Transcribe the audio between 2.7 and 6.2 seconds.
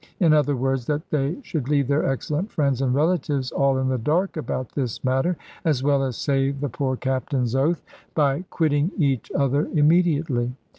and relatives all in the dark about this matter, as well as